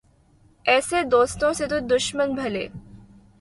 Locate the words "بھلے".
2.35-2.67